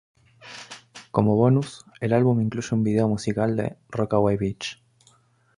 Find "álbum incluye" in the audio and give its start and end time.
2.13-2.69